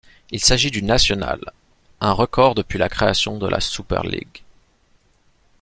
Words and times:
Il 0.31 0.39
s'agit 0.39 0.71
du 0.71 0.81
national, 0.81 1.51
un 1.99 2.11
record 2.13 2.55
depuis 2.55 2.79
la 2.79 2.89
création 2.89 3.37
de 3.37 3.47
la 3.47 3.59
Süper 3.59 4.01
Lig. 4.01 4.41